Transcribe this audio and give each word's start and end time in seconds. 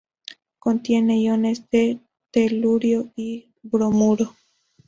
Contiene 0.57 1.19
iones 1.19 1.69
de 1.69 1.99
telurio 2.31 3.13
y 3.15 3.51
bromuro. 3.61 4.35